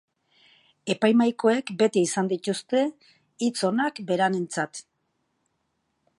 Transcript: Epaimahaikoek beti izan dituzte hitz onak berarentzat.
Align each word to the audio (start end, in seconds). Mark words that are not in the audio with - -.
Epaimahaikoek 0.93 1.69
beti 1.81 2.03
izan 2.07 2.31
dituzte 2.33 2.81
hitz 3.49 3.55
onak 3.71 4.03
berarentzat. 4.09 4.83